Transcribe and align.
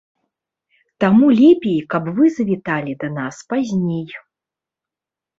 Таму 1.03 1.25
лепей 1.39 1.75
каб 1.93 2.07
вы 2.19 2.25
завіталі 2.37 2.95
да 3.03 3.09
нас 3.19 3.35
пазней. 3.53 4.09